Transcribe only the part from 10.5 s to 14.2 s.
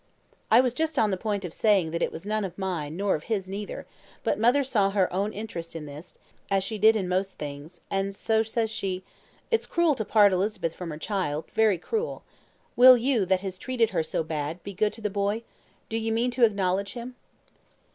from her child, very cruel. Will you, that has treated her